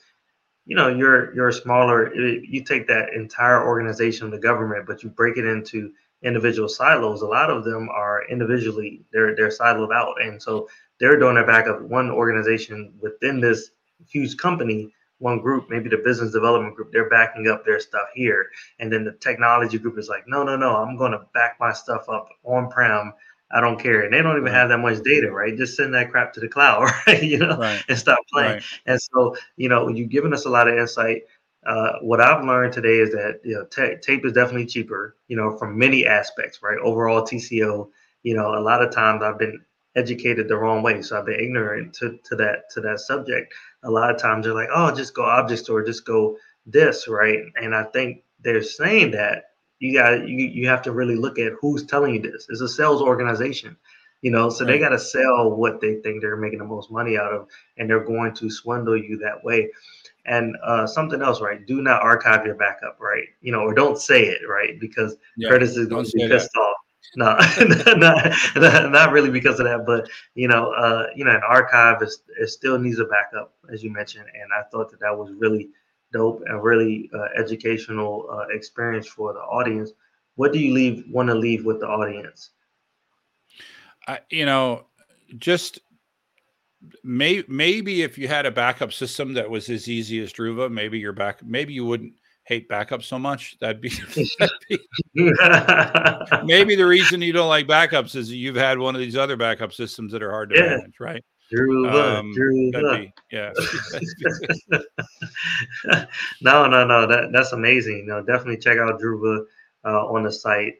[0.66, 2.14] you know you're you're smaller.
[2.14, 5.92] You take that entire organization of the government, but you break it into
[6.22, 7.22] individual silos.
[7.22, 10.68] A lot of them are individually they're they're siloed out, and so
[11.00, 11.82] they're doing their backup.
[11.82, 13.70] One organization within this
[14.08, 18.46] huge company one group, maybe the business development group, they're backing up their stuff here.
[18.80, 21.72] And then the technology group is like, no, no, no, I'm going to back my
[21.72, 23.12] stuff up on prem.
[23.52, 24.02] I don't care.
[24.02, 25.56] And they don't even have that much data, right?
[25.56, 27.22] Just send that crap to the cloud, right?
[27.22, 27.84] You know, Right.
[27.88, 28.54] and stop playing.
[28.54, 28.62] Right.
[28.86, 31.22] And so, you know, you've given us a lot of insight.
[31.64, 35.36] Uh, what I've learned today is that you know ta- tape is definitely cheaper, you
[35.36, 36.78] know, from many aspects, right?
[36.78, 37.88] Overall TCO,
[38.22, 39.60] you know, a lot of times I've been
[39.94, 43.54] educated the wrong way, so I've been ignorant to, to that to that subject.
[43.84, 47.40] A lot of times they're like, oh, just go object store, just go this, right?
[47.56, 49.44] And I think they're saying that
[49.78, 52.46] you got you you have to really look at who's telling you this.
[52.48, 53.76] It's a sales organization,
[54.22, 57.18] you know, so they got to sell what they think they're making the most money
[57.18, 59.68] out of, and they're going to swindle you that way.
[60.24, 61.66] And uh, something else, right?
[61.66, 63.26] Do not archive your backup, right?
[63.40, 64.78] You know, or don't say it, right?
[64.80, 65.50] Because Yeah.
[65.50, 66.30] Curtis is going to be say that.
[66.30, 66.76] pissed off.
[67.16, 71.42] No, not, not, not really because of that, but you know, uh, you know, an
[71.46, 75.16] archive is it still needs a backup, as you mentioned, and I thought that that
[75.16, 75.68] was really
[76.12, 79.92] dope and really uh, educational uh, experience for the audience.
[80.36, 82.50] What do you leave want to leave with the audience?
[84.06, 84.86] I, you know,
[85.38, 85.80] just
[87.04, 90.98] may, maybe if you had a backup system that was as easy as Druva, maybe
[90.98, 92.12] your back, maybe you wouldn't
[92.44, 93.56] hate backup so much.
[93.60, 93.88] That'd be,
[94.38, 94.78] that'd be
[96.44, 99.72] maybe the reason you don't like backups is you've had one of these other backup
[99.72, 100.76] systems that are hard to Yeah.
[100.76, 101.24] manage, right?
[101.50, 102.32] Drew, Um,
[102.72, 103.52] That'd be, yeah.
[106.40, 107.06] no, no, no.
[107.06, 108.06] That that's amazing.
[108.06, 109.44] No, definitely check out Druva
[109.84, 110.74] uh, on the site.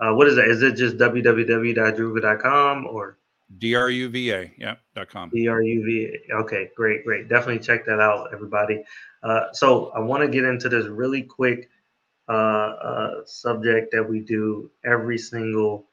[0.00, 0.48] Uh, what is that?
[0.48, 3.18] Is it just www.druva.com or
[3.58, 5.30] D-R-U-V-A, yeah, dot com.
[5.30, 6.10] druv?
[6.32, 7.28] Okay, great, great.
[7.28, 8.82] Definitely check that out, everybody.
[9.22, 11.68] Uh, so I want to get into this really quick
[12.28, 15.86] uh, uh, subject that we do every single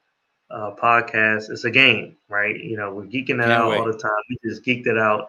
[0.50, 1.50] uh, podcast.
[1.52, 2.60] It's a game, right?
[2.60, 3.80] You know, we're geeking it Can't out wait.
[3.80, 4.12] all the time.
[4.30, 5.28] We just geeked it out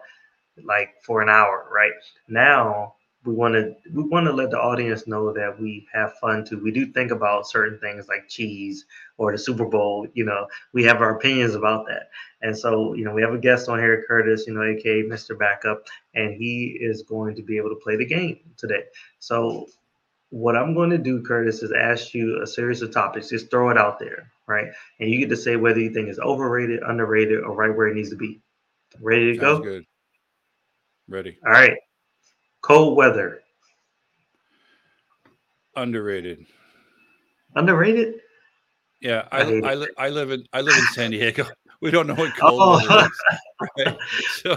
[0.63, 1.91] like for an hour, right?
[2.27, 6.45] Now we want to we want to let the audience know that we have fun
[6.45, 6.59] too.
[6.63, 8.85] We do think about certain things like cheese
[9.17, 10.07] or the Super Bowl.
[10.13, 12.09] You know, we have our opinions about that.
[12.41, 15.37] And so, you know, we have a guest on here, Curtis, you know, aka Mr.
[15.37, 18.83] Backup, and he is going to be able to play the game today.
[19.19, 19.67] So
[20.29, 23.29] what I'm going to do, Curtis, is ask you a series of topics.
[23.29, 24.67] Just throw it out there, right?
[24.99, 27.95] And you get to say whether you think it's overrated, underrated, or right where it
[27.95, 28.41] needs to be.
[29.01, 29.63] Ready to Sounds go?
[29.63, 29.85] good.
[31.07, 31.37] Ready.
[31.45, 31.77] All right.
[32.65, 33.41] Cold weather.
[35.75, 36.47] Underrated.
[37.55, 38.15] Underrated?
[39.01, 41.45] Yeah, I I, I, li- I live in I live in San Diego.
[41.81, 42.77] We don't know what cold Oh.
[42.89, 43.21] weather is.
[43.77, 43.97] Right?
[44.29, 44.55] So,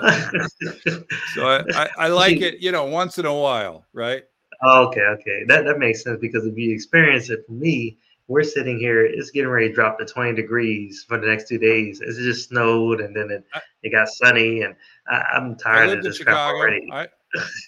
[1.35, 4.23] so I, I, I like it, you know, once in a while, right?
[4.65, 5.43] okay, okay.
[5.49, 9.31] That that makes sense because if you experience it for me, we're sitting here, it's
[9.31, 12.01] getting ready to drop to 20 degrees for the next two days.
[12.01, 13.45] It's just snowed and then it,
[13.83, 14.75] it got sunny and
[15.11, 16.57] I, I'm I tired of this crap Chicago.
[16.59, 16.89] already.
[16.91, 17.09] I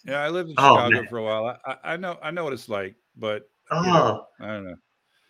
[0.07, 1.07] yeah, I lived in Oh, Chicago man.
[1.09, 1.47] for a while.
[1.47, 4.65] I, I- I know I know what it's like, but Oh, you know, I don't
[4.65, 4.75] know.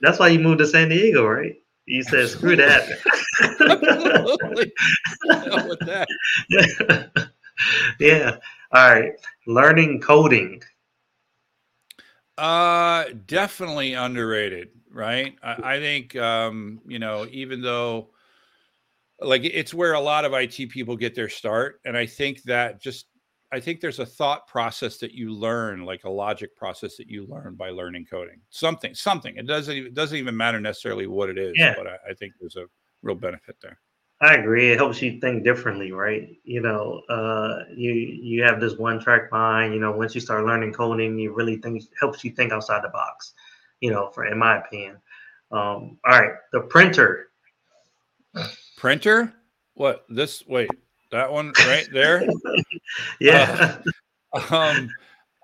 [0.00, 1.54] that's why you moved to San Diego, right?
[1.86, 2.88] You said, screw that.
[3.60, 4.72] Absolutely.
[5.28, 6.08] Hell with that.
[8.00, 8.36] yeah.
[8.72, 9.12] All right.
[9.46, 10.62] Learning coding.
[12.38, 15.36] Uh, definitely underrated, right?
[15.42, 18.10] I, I think, um, you know, even though
[19.20, 22.80] like it's where a lot of IT people get their start, and I think that
[22.80, 23.06] just
[23.52, 27.26] I think there's a thought process that you learn, like a logic process that you
[27.26, 28.40] learn by learning coding.
[28.50, 29.36] Something, something.
[29.36, 31.74] It doesn't even, it doesn't even matter necessarily what it is, Yeah.
[31.76, 32.66] but I, I think there's a
[33.02, 33.78] real benefit there.
[34.22, 34.70] I agree.
[34.70, 36.36] It helps you think differently, right?
[36.44, 39.72] You know, uh, you you have this one track mind.
[39.72, 42.90] You know, once you start learning coding, you really think helps you think outside the
[42.90, 43.32] box.
[43.80, 44.98] You know, for in my opinion.
[45.50, 47.30] Um, all right, the printer.
[48.76, 49.32] Printer?
[49.74, 50.46] What this?
[50.46, 50.68] Wait,
[51.10, 52.26] that one right there.
[53.20, 53.78] Yeah,
[54.50, 54.88] um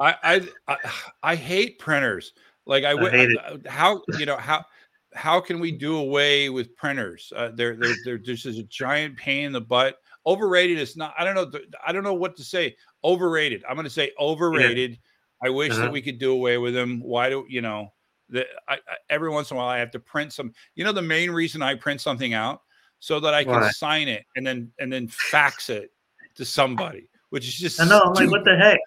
[0.01, 0.77] I, I i
[1.23, 2.33] i hate printers
[2.67, 4.65] like i I hate uh, how you know how
[5.17, 7.33] how can we do away with printers?
[7.35, 9.97] Uh, they're, they're, they're just a giant pain in the butt.
[10.27, 11.15] Overrated is not.
[11.19, 11.61] I don't know.
[11.85, 12.77] I don't know what to say.
[13.03, 13.65] Overrated.
[13.69, 14.91] I'm going to say overrated.
[14.91, 15.49] Yeah.
[15.49, 15.83] I wish uh-huh.
[15.83, 17.01] that we could do away with them.
[17.01, 17.93] Why do you know
[18.31, 18.47] that?
[18.69, 20.53] I, I, every once in a while, I have to print some.
[20.75, 22.63] You know, the main reason I print something out
[22.99, 23.71] so that I can Why?
[23.71, 25.91] sign it and then and then fax it
[26.37, 27.81] to somebody, which is just.
[27.81, 28.01] I know.
[28.01, 28.79] I'm like, what the heck?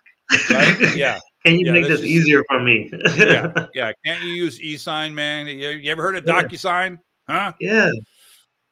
[0.49, 0.95] Right?
[0.95, 1.19] Yeah.
[1.45, 2.91] Can you yeah, make this, easier for me?
[3.15, 3.93] yeah, yeah.
[4.05, 5.47] Can't you use e-sign, man?
[5.47, 6.99] You, you ever heard of DocuSign?
[7.29, 7.53] Huh?
[7.61, 7.91] Yeah.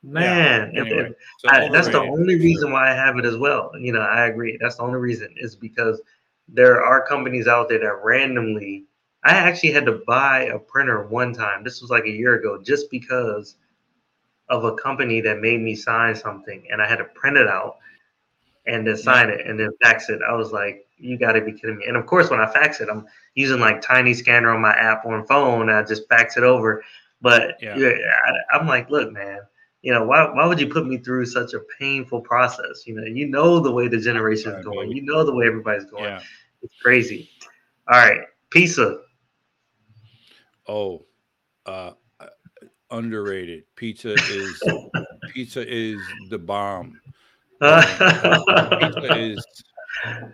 [0.04, 0.82] Man, yeah.
[0.82, 3.71] Anyway, so I, that's the only reason why I have it as well.
[3.80, 4.58] You know, I agree.
[4.60, 6.02] That's the only reason is because
[6.47, 8.86] there are companies out there that randomly.
[9.23, 11.63] I actually had to buy a printer one time.
[11.63, 13.56] This was like a year ago, just because
[14.49, 17.77] of a company that made me sign something, and I had to print it out
[18.65, 20.19] and then sign it and then fax it.
[20.27, 21.86] I was like, you got to be kidding me.
[21.86, 23.05] And of course, when I fax it, I'm
[23.36, 25.69] using like Tiny Scanner on my app on phone.
[25.69, 26.83] I just fax it over.
[27.21, 27.75] But yeah.
[27.75, 29.39] I, I'm like, look, man,
[29.81, 32.86] you know, why, why would you put me through such a painful process?
[32.86, 34.91] You know, you know the way the generation is going.
[34.91, 36.03] You know the way everybody's going.
[36.03, 36.21] Yeah.
[36.62, 37.29] It's crazy.
[37.88, 39.01] All right, pizza.
[40.67, 41.05] Oh,
[41.65, 41.91] uh,
[42.91, 43.63] underrated.
[43.76, 44.63] Pizza is
[45.34, 47.00] pizza is the bomb.
[47.62, 49.45] Pizza is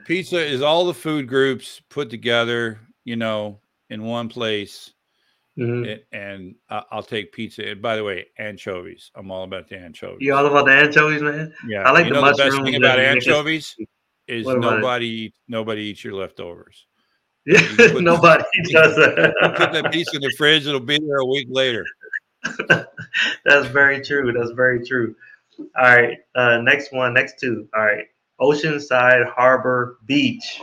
[0.06, 4.94] pizza is all the food groups put together, you know, in one place.
[5.58, 5.86] Mm-hmm.
[5.86, 7.70] It, and I'll take pizza.
[7.70, 9.12] And by the way, anchovies.
[9.16, 10.18] I'm all about the anchovies.
[10.20, 11.54] You all about the anchovies, man?
[11.68, 11.84] Yeah.
[11.84, 13.76] I like you the know the best thing about anchovies
[14.28, 16.88] is nobody eats, nobody eats your leftovers.
[17.46, 17.60] Yeah,
[18.00, 19.34] nobody does that.
[19.58, 21.86] put that piece in the fridge; it'll be there a week later.
[23.45, 24.32] That's very true.
[24.34, 25.15] That's very true.
[25.60, 27.67] All right, uh, next one, next two.
[27.75, 28.06] All right,
[28.41, 30.62] Oceanside Harbor Beach.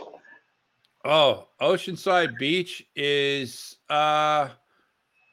[1.05, 4.49] Oh, Oceanside Beach is uh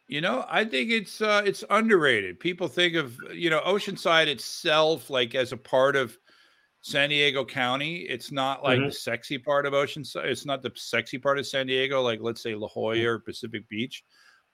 [0.08, 2.40] you know, I think it's uh it's underrated.
[2.40, 6.18] People think of, you know, Oceanside itself like as a part of
[6.82, 7.98] San Diego County.
[8.04, 8.88] It's not like mm-hmm.
[8.88, 10.26] the sexy part of Oceanside.
[10.26, 13.68] It's not the sexy part of San Diego, like let's say La Jolla or Pacific
[13.68, 14.06] Beach,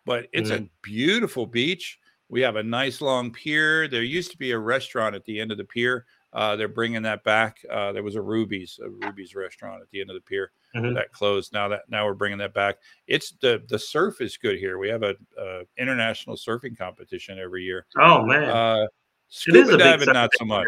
[0.06, 0.66] but it's mm-hmm.
[0.66, 2.00] a beautiful beach.
[2.30, 3.88] We have a nice long pier.
[3.88, 6.06] There used to be a restaurant at the end of the pier.
[6.34, 7.60] Uh, they're bringing that back.
[7.70, 10.96] Uh, there was a Ruby's, a Ruby's restaurant at the end of the pier mm-hmm.
[10.96, 11.54] that closed.
[11.54, 12.78] Now that now we're bringing that back.
[13.08, 14.80] It's the the surf is good here.
[14.80, 17.86] We have a, a international surfing competition every year.
[18.00, 18.88] Oh man, uh,
[19.30, 20.68] scuba diving not so much.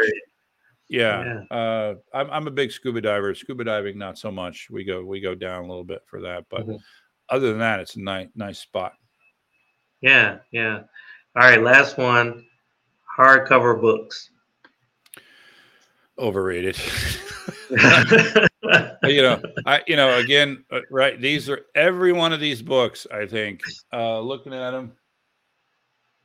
[0.88, 1.58] Yeah, yeah.
[1.58, 3.34] Uh, I'm I'm a big scuba diver.
[3.34, 4.68] Scuba diving not so much.
[4.70, 6.76] We go we go down a little bit for that, but mm-hmm.
[7.30, 8.94] other than that, it's a nice nice spot.
[10.02, 10.84] Yeah, yeah.
[11.36, 12.46] All right, last one.
[13.18, 14.30] Hardcover books
[16.18, 16.78] overrated.
[19.04, 21.20] you know, I you know again, uh, right?
[21.20, 23.08] These are every one of these books.
[23.12, 23.62] I think
[23.94, 24.94] uh, looking at them,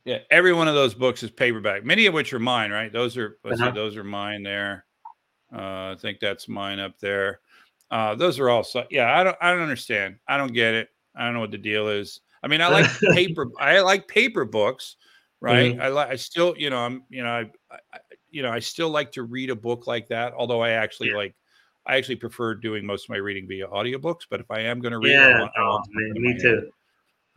[0.05, 1.83] yeah, every one of those books is paperback.
[1.83, 2.91] Many of which are mine, right?
[2.91, 3.55] Those are uh-huh.
[3.57, 4.85] see, those are mine there.
[5.53, 7.39] Uh, I think that's mine up there.
[7.89, 9.17] Uh, those are all so yeah.
[9.17, 10.17] I don't I don't understand.
[10.27, 10.89] I don't get it.
[11.15, 12.21] I don't know what the deal is.
[12.43, 13.47] I mean, I like paper.
[13.59, 14.95] I like paper books,
[15.39, 15.73] right?
[15.73, 15.81] Mm-hmm.
[15.81, 16.09] I like.
[16.09, 17.97] I still, you know, I'm, you know, I, I,
[18.29, 20.33] you know, I still like to read a book like that.
[20.33, 21.17] Although I actually yeah.
[21.17, 21.35] like,
[21.85, 24.21] I actually prefer doing most of my reading via audiobooks.
[24.29, 26.47] But if I am going to read, yeah, want, oh, man, me too.
[26.47, 26.71] Hand.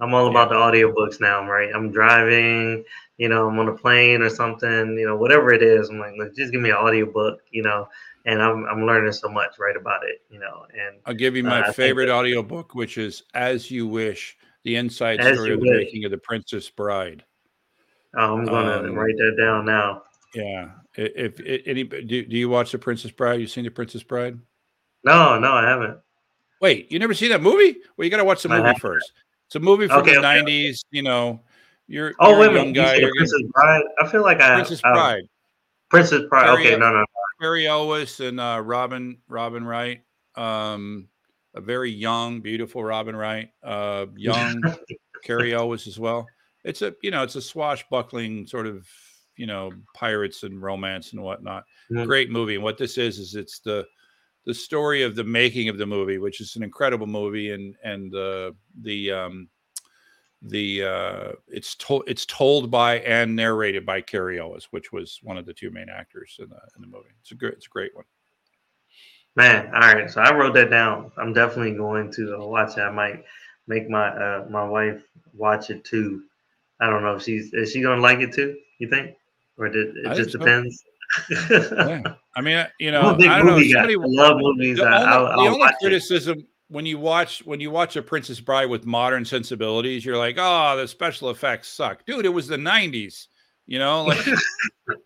[0.01, 0.59] I'm all about yeah.
[0.59, 1.71] the audiobooks now, right?
[1.75, 2.85] I'm driving,
[3.17, 5.89] you know, I'm on a plane or something, you know, whatever it is.
[5.89, 7.89] I'm like, just give me an audiobook, you know,
[8.27, 10.67] and I'm, I'm learning so much right about it, you know.
[10.73, 15.21] And I'll give you my uh, favorite audiobook, which is As You Wish, the inside
[15.21, 17.25] story of the making of the Princess Bride.
[18.17, 20.03] Oh, I'm gonna um, write that down now.
[20.35, 23.41] Yeah, if, if any, do, do you watch The Princess Bride?
[23.41, 24.39] You seen The Princess Bride?
[25.05, 25.99] No, no, I haven't.
[26.61, 27.77] Wait, you never seen that movie?
[27.97, 29.13] Well, you got to watch the movie first.
[29.47, 30.43] It's a movie from okay, the okay.
[30.43, 30.81] '90s.
[30.91, 31.43] You know,
[31.87, 33.83] you're oh you're wait a minute, guy, Princess Bride.
[34.01, 35.25] I feel like I Princess Bride.
[35.91, 36.49] Princess Bride.
[36.59, 37.05] Okay, no, no, no.
[37.41, 40.03] Cary Elwes and uh, Robin Robin Wright.
[40.37, 41.09] Um,
[41.55, 43.51] a very young, beautiful Robin Wright.
[43.63, 44.63] Uh, young
[45.25, 46.27] Cary Elwes as well.
[46.65, 48.87] It's a you know it's a swashbuckling sort of
[49.37, 51.65] you know pirates and romance and whatnot.
[51.91, 52.05] Mm-hmm.
[52.05, 52.55] Great movie.
[52.55, 53.87] And what this is is it's the
[54.47, 58.11] the story of the making of the movie, which is an incredible movie, and and
[58.11, 59.49] the the um,
[60.43, 65.39] the uh, it's told it's told by and narrated by Cary Elwes, which was one
[65.39, 67.09] of the two main actors in the in the movie.
[67.21, 68.05] It's a great it's a great one.
[69.37, 70.11] Man, all right.
[70.11, 71.11] So I wrote that down.
[71.17, 72.83] I'm definitely going to uh, watch it.
[72.83, 73.25] I might
[73.67, 76.23] make my uh, my wife watch it too.
[76.81, 78.57] I don't know if she's is she gonna like it too.
[78.79, 79.17] You think?
[79.59, 80.83] or did, it I just depends.
[81.31, 82.15] yeah.
[82.37, 83.61] I mean, you know, I don't know.
[83.61, 84.79] Somebody, I love movies.
[84.79, 86.47] The only, the only criticism, it.
[86.69, 90.77] when you watch when you watch a Princess Bride with modern sensibilities, you're like, oh,
[90.77, 92.25] the special effects suck, dude.
[92.25, 93.29] It was the '90s,
[93.67, 94.27] you know, like,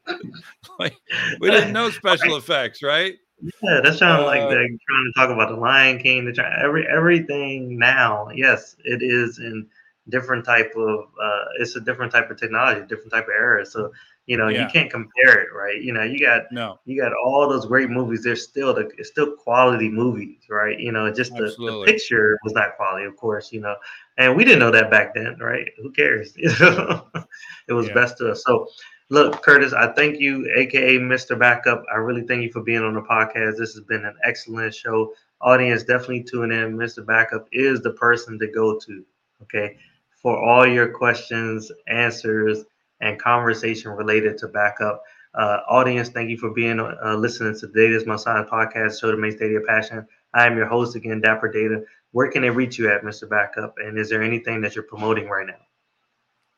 [0.78, 0.96] like
[1.40, 3.16] we didn't know special effects, right?
[3.40, 6.24] Yeah, that's kind of uh, like the, trying to talk about the Lion King.
[6.24, 9.66] The, every everything now, yes, it is in
[10.08, 11.04] different type of.
[11.22, 13.64] Uh, it's a different type of technology, different type of era.
[13.64, 13.92] So
[14.28, 14.62] you know, yeah.
[14.62, 15.80] you can't compare it, right?
[15.80, 18.22] You know, you got no, you got all those great movies.
[18.22, 20.78] They're still the it's still quality movies, right?
[20.78, 23.50] You know, just the, the, picture was not quality, of course.
[23.52, 23.74] You know,
[24.18, 25.66] and we didn't know that back then, right?
[25.80, 26.34] Who cares?
[26.36, 27.94] it was yeah.
[27.94, 28.42] best to us.
[28.46, 28.68] So,
[29.10, 31.38] look, Curtis, I thank you, aka Mr.
[31.38, 31.84] Backup.
[31.92, 33.56] I really thank you for being on the podcast.
[33.58, 35.14] This has been an excellent show.
[35.40, 36.76] Audience, definitely tune in.
[36.76, 37.04] Mr.
[37.04, 39.04] Backup is the person to go to.
[39.42, 39.76] Okay,
[40.10, 42.64] for all your questions, answers
[43.00, 45.02] and conversation related to backup.
[45.34, 49.10] Uh, audience, thank you for being uh, listening to Data is My Science podcast, show
[49.10, 50.06] that makes data passion.
[50.34, 51.84] I am your host again, Dapper Data.
[52.12, 53.28] Where can they reach you at, Mr.
[53.28, 53.74] Backup?
[53.78, 55.67] And is there anything that you're promoting right now?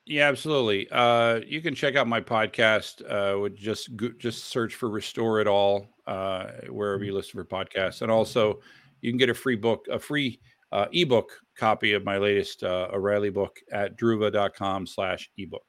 [0.07, 0.89] Yeah, absolutely.
[0.91, 3.03] Uh, you can check out my podcast.
[3.09, 8.03] Uh, with just just search for Restore It All uh, wherever you listen for podcasts,
[8.03, 8.61] and also
[9.03, 10.41] you can get a free book, a free
[10.73, 15.61] uh, ebook copy of my latest uh, O'Reilly book at druva.com/ebook.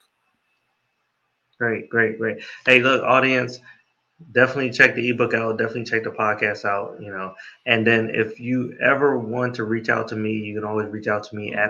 [1.60, 2.38] Great, great, great.
[2.66, 3.60] Hey, look, audience,
[4.32, 5.60] definitely check the ebook out.
[5.60, 6.98] Definitely check the podcast out.
[7.00, 7.36] You know,
[7.68, 11.08] and then if you ever want to reach out to me, you can always reach
[11.08, 11.70] out to me at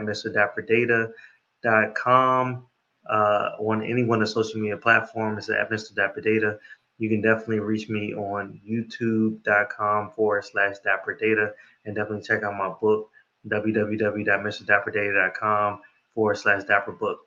[1.64, 2.66] mrdapperdata.com
[3.10, 5.96] uh, on any one of the social media platforms at Mr.
[5.96, 6.58] Dapper Data.
[6.98, 11.54] You can definitely reach me on youtube.com forward slash dapper data
[11.86, 13.10] and definitely check out my book,
[13.48, 15.82] www.mrdapperdata.com
[16.14, 17.22] forward slash dapper book.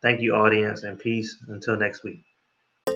[0.00, 1.36] Thank you, audience, and peace.
[1.46, 2.24] Until next week.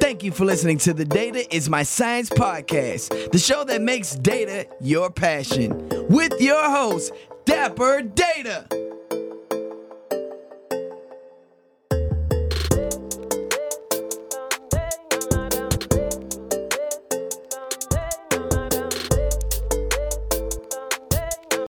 [0.00, 4.16] Thank you for listening to the Data is My Science podcast, the show that makes
[4.16, 7.12] data your passion, with your host,
[7.44, 8.66] Dapper Data.